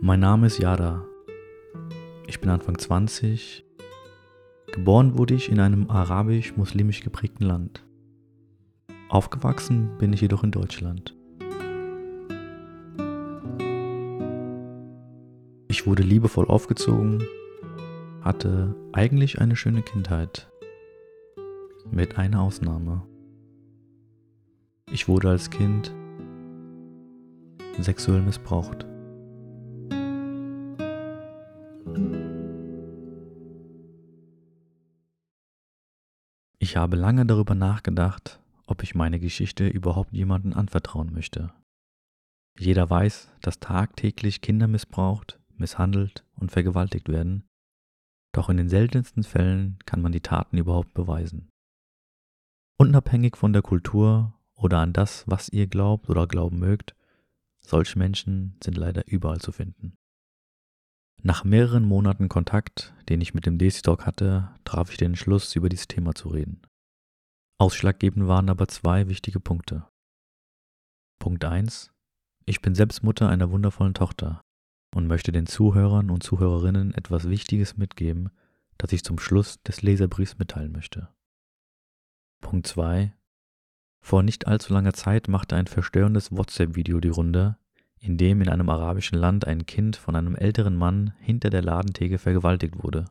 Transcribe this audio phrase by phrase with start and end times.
[0.00, 1.06] Mein Name ist Yada.
[2.26, 3.64] Ich bin Anfang 20.
[4.72, 7.82] Geboren wurde ich in einem arabisch-muslimisch geprägten Land.
[9.08, 11.16] Aufgewachsen bin ich jedoch in Deutschland.
[15.68, 17.22] Ich wurde liebevoll aufgezogen,
[18.20, 20.50] hatte eigentlich eine schöne Kindheit.
[21.90, 23.02] Mit einer Ausnahme.
[24.92, 25.94] Ich wurde als Kind
[27.78, 28.86] sexuell missbraucht.
[36.76, 41.54] Ich habe lange darüber nachgedacht, ob ich meine Geschichte überhaupt jemandem anvertrauen möchte.
[42.58, 47.48] Jeder weiß, dass tagtäglich Kinder missbraucht, misshandelt und vergewaltigt werden,
[48.34, 51.48] doch in den seltensten Fällen kann man die Taten überhaupt beweisen.
[52.78, 56.94] Unabhängig von der Kultur oder an das, was ihr glaubt oder glauben mögt,
[57.64, 59.94] solche Menschen sind leider überall zu finden.
[61.26, 65.68] Nach mehreren Monaten Kontakt, den ich mit dem DC-Talk hatte, traf ich den Entschluss, über
[65.68, 66.62] dieses Thema zu reden.
[67.58, 69.88] Ausschlaggebend waren aber zwei wichtige Punkte.
[71.18, 71.90] Punkt 1.
[72.44, 74.40] Ich bin selbst Mutter einer wundervollen Tochter
[74.94, 78.30] und möchte den Zuhörern und Zuhörerinnen etwas Wichtiges mitgeben,
[78.78, 81.08] das ich zum Schluss des Leserbriefs mitteilen möchte.
[82.40, 83.12] Punkt 2.
[84.00, 87.58] Vor nicht allzu langer Zeit machte ein verstörendes WhatsApp-Video die Runde,
[88.00, 92.18] in dem in einem arabischen Land ein Kind von einem älteren Mann hinter der Ladentheke
[92.18, 93.06] vergewaltigt wurde.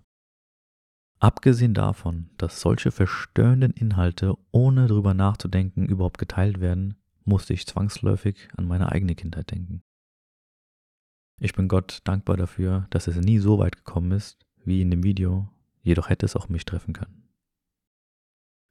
[1.20, 8.50] Abgesehen davon, dass solche verstörenden Inhalte ohne drüber nachzudenken überhaupt geteilt werden, musste ich zwangsläufig
[8.56, 9.82] an meine eigene Kindheit denken.
[11.40, 15.04] Ich bin Gott dankbar dafür, dass es nie so weit gekommen ist wie in dem
[15.04, 15.50] Video,
[15.82, 17.30] jedoch hätte es auch mich treffen können.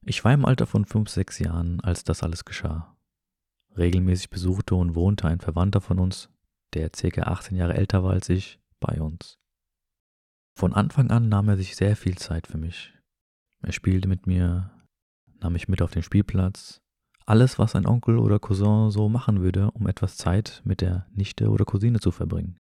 [0.06, 2.93] Ich war im Alter von 5, 6 Jahren, als das alles geschah.
[3.76, 6.28] Regelmäßig besuchte und wohnte ein Verwandter von uns,
[6.74, 7.22] der ca.
[7.22, 9.38] 18 Jahre älter war als ich, bei uns.
[10.56, 12.92] Von Anfang an nahm er sich sehr viel Zeit für mich.
[13.62, 14.70] Er spielte mit mir,
[15.40, 16.80] nahm mich mit auf den Spielplatz,
[17.26, 21.48] alles, was ein Onkel oder Cousin so machen würde, um etwas Zeit mit der Nichte
[21.48, 22.58] oder Cousine zu verbringen.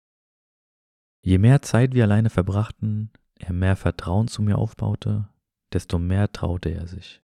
[1.22, 5.28] Je mehr Zeit wir alleine verbrachten, er mehr Vertrauen zu mir aufbaute,
[5.74, 7.22] desto mehr traute er sich.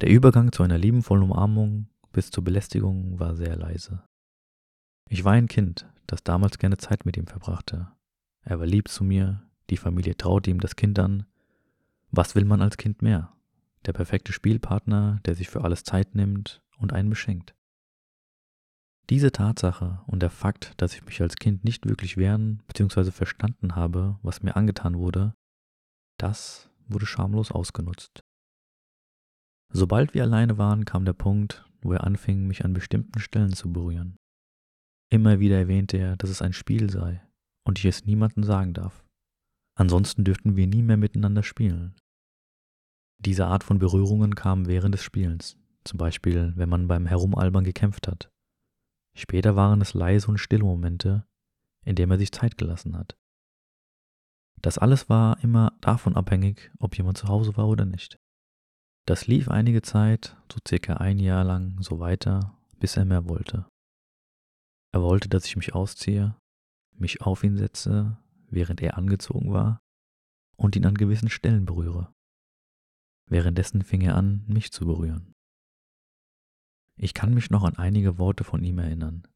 [0.00, 4.02] Der Übergang zu einer liebenvollen Umarmung bis zur Belästigung war sehr leise.
[5.10, 7.92] Ich war ein Kind, das damals gerne Zeit mit ihm verbrachte.
[8.40, 11.26] Er war lieb zu mir, die Familie traute ihm das Kind an.
[12.10, 13.32] Was will man als Kind mehr?
[13.84, 17.54] Der perfekte Spielpartner, der sich für alles Zeit nimmt und einen beschenkt.
[19.10, 23.10] Diese Tatsache und der Fakt, dass ich mich als Kind nicht wirklich wehren bzw.
[23.10, 25.34] verstanden habe, was mir angetan wurde,
[26.18, 28.20] das wurde schamlos ausgenutzt.
[29.70, 33.72] Sobald wir alleine waren, kam der Punkt, wo er anfing, mich an bestimmten Stellen zu
[33.72, 34.16] berühren.
[35.10, 37.22] Immer wieder erwähnte er, dass es ein Spiel sei
[37.64, 39.04] und ich es niemandem sagen darf.
[39.76, 41.94] Ansonsten dürften wir nie mehr miteinander spielen.
[43.18, 48.08] Diese Art von Berührungen kam während des Spielens, zum Beispiel wenn man beim Herumalbern gekämpft
[48.08, 48.30] hat.
[49.16, 51.26] Später waren es leise und stille Momente,
[51.84, 53.16] in denen er sich Zeit gelassen hat.
[54.60, 58.18] Das alles war immer davon abhängig, ob jemand zu Hause war oder nicht.
[59.06, 63.66] Das lief einige Zeit, so circa ein Jahr lang, so weiter, bis er mehr wollte.
[64.92, 66.36] Er wollte, dass ich mich ausziehe,
[66.96, 68.16] mich auf ihn setze,
[68.48, 69.80] während er angezogen war,
[70.56, 72.12] und ihn an gewissen Stellen berühre.
[73.28, 75.32] Währenddessen fing er an, mich zu berühren.
[76.96, 79.26] Ich kann mich noch an einige Worte von ihm erinnern.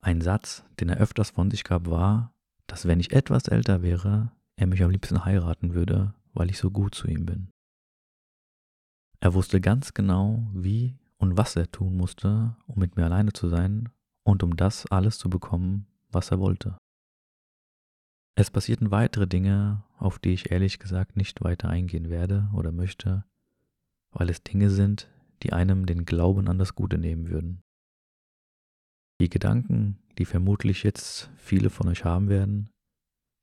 [0.00, 2.32] Ein Satz, den er öfters von sich gab, war,
[2.66, 6.70] dass wenn ich etwas älter wäre, er mich am liebsten heiraten würde, weil ich so
[6.70, 7.50] gut zu ihm bin.
[9.20, 13.48] Er wusste ganz genau, wie und was er tun musste, um mit mir alleine zu
[13.48, 13.90] sein
[14.24, 16.78] und um das alles zu bekommen, was er wollte.
[18.34, 23.24] Es passierten weitere Dinge, auf die ich ehrlich gesagt nicht weiter eingehen werde oder möchte,
[24.12, 25.10] weil es Dinge sind,
[25.42, 27.60] die einem den Glauben an das Gute nehmen würden.
[29.20, 32.70] Die Gedanken, die vermutlich jetzt viele von euch haben werden,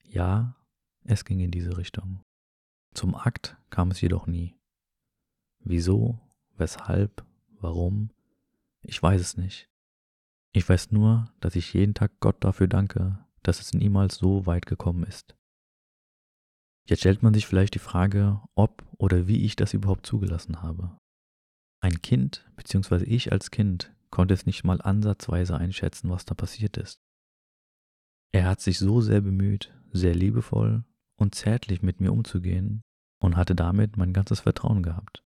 [0.03, 0.56] ja,
[1.03, 2.21] es ging in diese Richtung.
[2.95, 4.56] Zum Akt kam es jedoch nie.
[5.69, 6.18] Wieso,
[6.56, 7.25] weshalb,
[7.60, 8.12] warum,
[8.84, 9.69] ich weiß es nicht.
[10.54, 14.66] Ich weiß nur, dass ich jeden Tag Gott dafür danke, dass es niemals so weit
[14.66, 15.36] gekommen ist.
[16.86, 20.98] Jetzt stellt man sich vielleicht die Frage, ob oder wie ich das überhaupt zugelassen habe.
[21.81, 26.78] Ein Kind, beziehungsweise ich als Kind, konnte es nicht mal ansatzweise einschätzen, was da passiert
[26.78, 27.02] ist.
[28.31, 30.86] Er hat sich so sehr bemüht, sehr liebevoll
[31.18, 32.84] und zärtlich mit mir umzugehen
[33.19, 35.26] und hatte damit mein ganzes Vertrauen gehabt.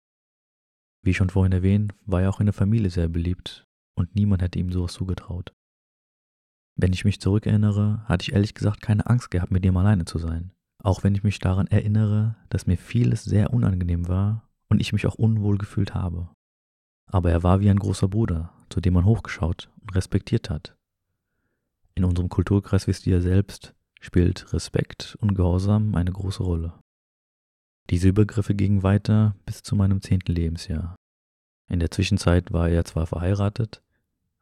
[1.02, 3.66] Wie schon vorhin erwähnt, war er auch in der Familie sehr beliebt
[3.96, 5.54] und niemand hätte ihm sowas zugetraut.
[6.76, 10.18] Wenn ich mich zurückerinnere, hatte ich ehrlich gesagt keine Angst gehabt, mit ihm alleine zu
[10.18, 10.52] sein.
[10.82, 15.06] Auch wenn ich mich daran erinnere, dass mir vieles sehr unangenehm war und ich mich
[15.06, 16.30] auch unwohl gefühlt habe.
[17.06, 20.78] Aber er war wie ein großer Bruder, zu dem man hochgeschaut und respektiert hat.
[21.96, 26.74] In unserem Kulturkreis, wisst ihr selbst, spielt Respekt und Gehorsam eine große Rolle.
[27.90, 30.96] Diese Übergriffe gingen weiter bis zu meinem zehnten Lebensjahr.
[31.70, 33.82] In der Zwischenzeit war er zwar verheiratet,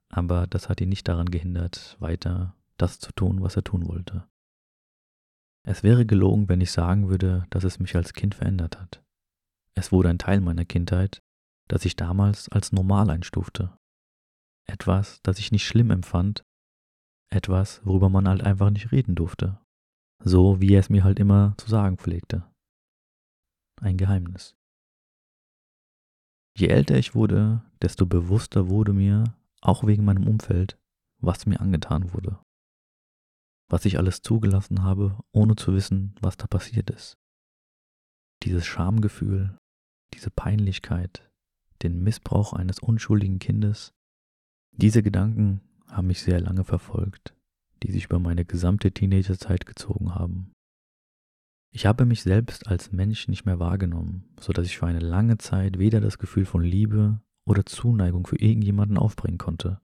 [0.10, 4.28] aber das hat ihn nicht daran gehindert, weiter das zu tun, was er tun wollte.
[5.64, 9.04] Es wäre gelogen, wenn ich sagen würde, dass es mich als Kind verändert hat.
[9.76, 11.22] Es wurde ein Teil meiner Kindheit,
[11.68, 13.78] das ich damals als normal einstufte.
[14.66, 16.44] Etwas, das ich nicht schlimm empfand,
[17.30, 19.60] etwas, worüber man halt einfach nicht reden durfte.
[20.24, 22.46] So wie er es mir halt immer zu sagen pflegte.
[23.81, 24.56] Ein Geheimnis.
[26.57, 30.79] Je älter ich wurde, desto bewusster wurde mir, auch wegen meinem Umfeld,
[31.19, 32.39] was mir angetan wurde.
[33.69, 37.18] Was ich alles zugelassen habe, ohne zu wissen, was da passiert ist.
[38.44, 39.56] Dieses Schamgefühl,
[40.13, 41.29] diese Peinlichkeit,
[41.83, 43.94] den Missbrauch eines unschuldigen Kindes,
[44.71, 47.35] diese Gedanken haben mich sehr lange verfolgt,
[47.83, 50.53] die sich über meine gesamte Teenagerzeit gezogen haben.
[51.72, 55.38] Ich habe mich selbst als Mensch nicht mehr wahrgenommen, so dass ich für eine lange
[55.38, 59.80] Zeit weder das Gefühl von Liebe oder Zuneigung für irgendjemanden aufbringen konnte.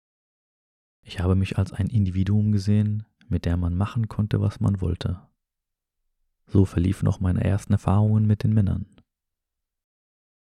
[1.02, 5.20] Ich habe mich als ein Individuum gesehen, mit der man machen konnte, was man wollte.
[6.46, 8.86] So verliefen auch meine ersten Erfahrungen mit den Männern.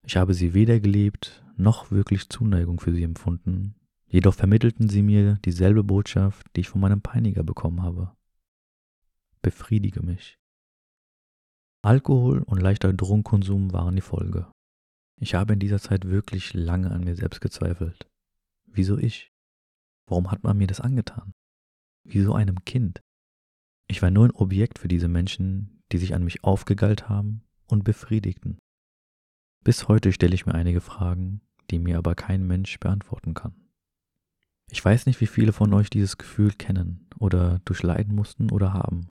[0.03, 3.75] Ich habe sie weder geliebt noch wirklich Zuneigung für sie empfunden,
[4.06, 8.17] jedoch vermittelten sie mir dieselbe Botschaft, die ich von meinem Peiniger bekommen habe.
[9.43, 10.39] Befriedige mich.
[11.82, 14.53] Alkohol und leichter Drogenkonsum waren die Folge.
[15.19, 18.06] Ich habe in dieser Zeit wirklich lange an mir selbst gezweifelt.
[18.67, 19.32] Wieso ich?
[20.06, 21.32] Warum hat man mir das angetan?
[22.05, 23.00] Wieso einem Kind?
[23.88, 27.83] Ich war nur ein Objekt für diese Menschen, die sich an mich aufgegeilt haben und
[27.83, 28.59] befriedigten.
[29.65, 31.41] Bis heute stelle ich mir einige Fragen,
[31.71, 33.55] die mir aber kein Mensch beantworten kann.
[34.71, 39.09] Ich weiß nicht, wie viele von euch dieses Gefühl kennen oder durchleiden mussten oder haben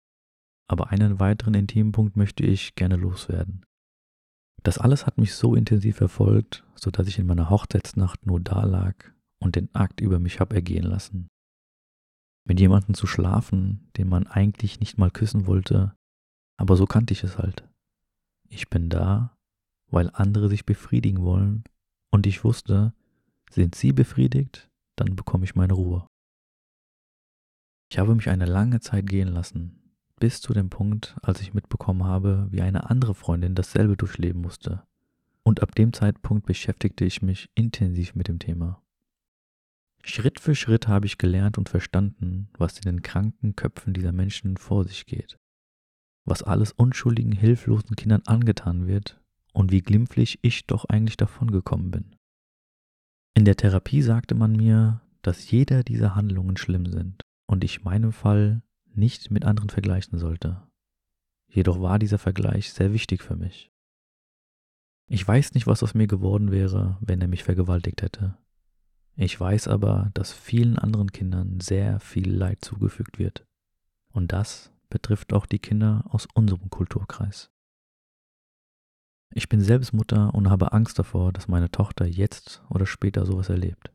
[0.68, 3.64] aber einen weiteren intimen Punkt möchte ich gerne loswerden.
[4.62, 8.64] Das alles hat mich so intensiv verfolgt, so dass ich in meiner Hochzeitsnacht nur da
[8.64, 8.96] lag
[9.38, 11.28] und den Akt über mich hab ergehen lassen.
[12.44, 15.94] Mit jemandem zu schlafen, den man eigentlich nicht mal küssen wollte,
[16.56, 17.68] aber so kannte ich es halt.
[18.48, 19.36] Ich bin da,
[19.88, 21.64] weil andere sich befriedigen wollen
[22.10, 22.92] und ich wusste,
[23.50, 26.06] sind sie befriedigt, dann bekomme ich meine Ruhe.
[27.90, 29.85] Ich habe mich eine lange Zeit gehen lassen,
[30.18, 34.82] bis zu dem Punkt, als ich mitbekommen habe, wie eine andere Freundin dasselbe durchleben musste.
[35.42, 38.82] Und ab dem Zeitpunkt beschäftigte ich mich intensiv mit dem Thema.
[40.02, 44.56] Schritt für Schritt habe ich gelernt und verstanden, was in den kranken Köpfen dieser Menschen
[44.56, 45.36] vor sich geht,
[46.24, 49.20] was alles unschuldigen, hilflosen Kindern angetan wird
[49.52, 52.16] und wie glimpflich ich doch eigentlich davongekommen bin.
[53.34, 58.12] In der Therapie sagte man mir, dass jeder dieser Handlungen schlimm sind und ich meinem
[58.12, 58.62] Fall
[58.96, 60.62] nicht mit anderen vergleichen sollte.
[61.48, 63.70] Jedoch war dieser Vergleich sehr wichtig für mich.
[65.08, 68.36] Ich weiß nicht, was aus mir geworden wäre, wenn er mich vergewaltigt hätte.
[69.14, 73.46] Ich weiß aber, dass vielen anderen Kindern sehr viel Leid zugefügt wird.
[74.12, 77.50] Und das betrifft auch die Kinder aus unserem Kulturkreis.
[79.32, 83.48] Ich bin selbst Mutter und habe Angst davor, dass meine Tochter jetzt oder später sowas
[83.48, 83.92] erlebt.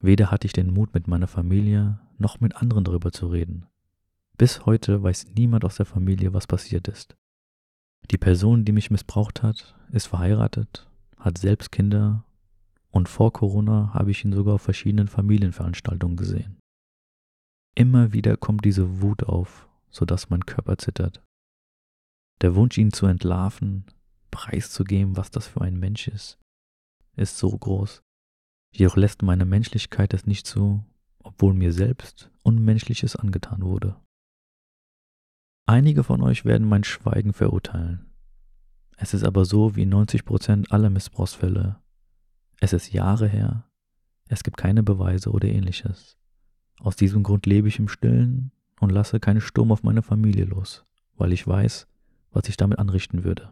[0.00, 3.66] Weder hatte ich den Mut, mit meiner Familie noch mit anderen darüber zu reden,
[4.42, 7.14] bis heute weiß niemand aus der Familie, was passiert ist.
[8.10, 12.24] Die Person, die mich missbraucht hat, ist verheiratet, hat selbst Kinder
[12.90, 16.58] und vor Corona habe ich ihn sogar auf verschiedenen Familienveranstaltungen gesehen.
[17.76, 21.22] Immer wieder kommt diese Wut auf, sodass mein Körper zittert.
[22.40, 23.84] Der Wunsch, ihn zu entlarven,
[24.32, 26.40] preiszugeben, was das für ein Mensch ist,
[27.14, 28.02] ist so groß.
[28.74, 30.84] Jedoch lässt meine Menschlichkeit es nicht zu,
[31.22, 34.02] obwohl mir selbst Unmenschliches angetan wurde.
[35.72, 38.04] Einige von euch werden mein Schweigen verurteilen.
[38.98, 41.80] Es ist aber so wie 90% aller Missbrauchsfälle.
[42.60, 43.70] Es ist Jahre her,
[44.28, 46.18] es gibt keine Beweise oder ähnliches.
[46.78, 50.84] Aus diesem Grund lebe ich im Stillen und lasse keinen Sturm auf meine Familie los,
[51.16, 51.86] weil ich weiß,
[52.32, 53.48] was ich damit anrichten würde.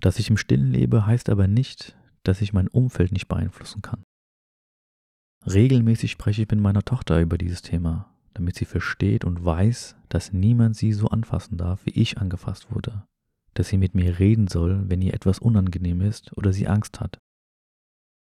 [0.00, 4.02] Dass ich im Stillen lebe, heißt aber nicht, dass ich mein Umfeld nicht beeinflussen kann.
[5.46, 10.32] Regelmäßig spreche ich mit meiner Tochter über dieses Thema, damit sie versteht und weiß, dass
[10.32, 13.06] niemand sie so anfassen darf, wie ich angefasst wurde,
[13.54, 17.18] dass sie mit mir reden soll, wenn ihr etwas unangenehm ist oder sie Angst hat.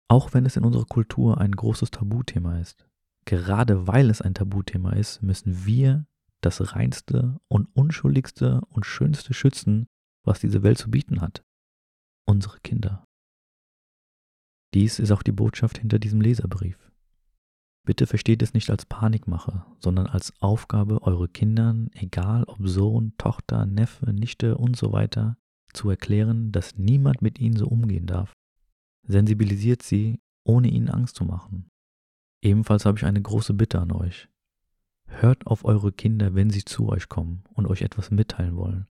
[0.08, 2.86] Auch wenn es in unserer Kultur ein großes Tabuthema ist,
[3.24, 6.06] gerade weil es ein Tabuthema ist, müssen wir
[6.40, 9.88] das reinste und unschuldigste und schönste schützen,
[10.22, 11.44] was diese Welt zu bieten hat.
[12.24, 13.04] Unsere Kinder.
[14.74, 16.85] Dies ist auch die Botschaft hinter diesem Leserbrief.
[17.86, 23.64] Bitte versteht es nicht als Panikmache, sondern als Aufgabe, eure Kindern, egal ob Sohn, Tochter,
[23.64, 25.38] Neffe, Nichte und so weiter,
[25.72, 28.32] zu erklären, dass niemand mit ihnen so umgehen darf.
[29.06, 31.68] Sensibilisiert sie, ohne ihnen Angst zu machen.
[32.42, 34.28] Ebenfalls habe ich eine große Bitte an euch.
[35.06, 38.88] Hört auf eure Kinder, wenn sie zu euch kommen und euch etwas mitteilen wollen.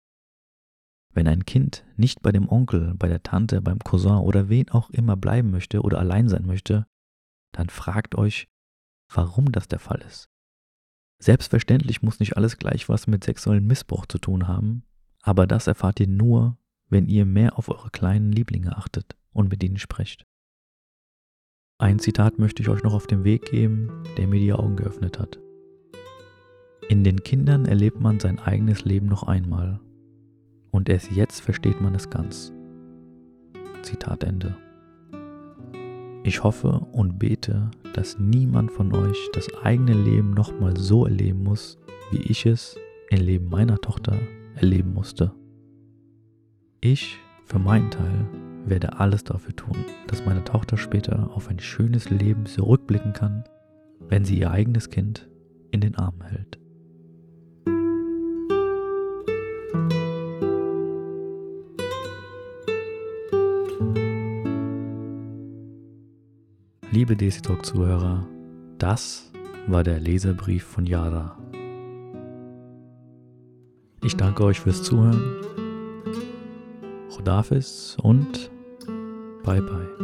[1.13, 4.89] Wenn ein Kind nicht bei dem Onkel, bei der Tante, beim Cousin oder wen auch
[4.89, 6.87] immer bleiben möchte oder allein sein möchte,
[7.53, 8.49] dann fragt euch,
[9.09, 10.29] warum das der Fall ist.
[11.19, 14.85] Selbstverständlich muss nicht alles gleich was mit sexuellem Missbrauch zu tun haben,
[15.23, 16.59] aber das erfahrt ihr nur,
[16.89, 20.25] wenn ihr mehr auf eure kleinen Lieblinge achtet und mit ihnen sprecht.
[21.79, 25.19] Ein Zitat möchte ich euch noch auf den Weg geben, der mir die Augen geöffnet
[25.19, 25.39] hat.
[26.89, 29.81] In den Kindern erlebt man sein eigenes Leben noch einmal
[30.71, 32.53] und erst jetzt versteht man es ganz.
[33.83, 34.57] Zitat Ende.
[36.27, 41.79] Ich hoffe und bete, dass niemand von euch das eigene Leben nochmal so erleben muss,
[42.11, 42.77] wie ich es
[43.11, 44.19] im Leben meiner Tochter
[44.57, 45.33] erleben musste.
[46.81, 48.27] Ich, für meinen Teil,
[48.65, 49.77] werde alles dafür tun,
[50.09, 53.45] dass meine Tochter später auf ein schönes Leben zurückblicken kann,
[54.09, 55.29] wenn sie ihr eigenes Kind
[55.71, 56.56] in den Armen hält.
[66.97, 68.27] Liebe Desitalk-Zuhörer,
[68.79, 69.31] das
[69.67, 71.37] war der Leserbrief von Yara.
[74.03, 75.21] Ich danke euch fürs Zuhören.
[77.15, 78.51] Rodafis und
[79.45, 79.96] bye bye.